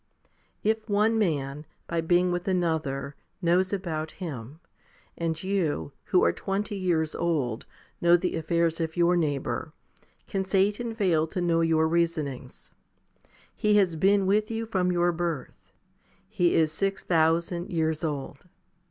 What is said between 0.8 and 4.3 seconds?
one man, by being with another, knows about